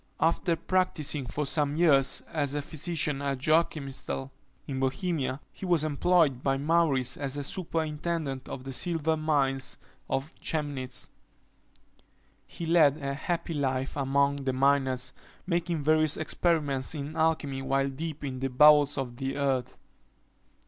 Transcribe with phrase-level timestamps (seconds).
[0.19, 4.31] After practising for some years as a physician at Joachimsthal,
[4.65, 9.77] in Bohemia, he was employed by Maurice as superintendent of the silver mines
[10.09, 11.09] of Chemnitz.
[12.47, 15.13] He led a happy life among the miners,
[15.45, 19.77] making various experiments in alchymy while deep in the bowels of the earth.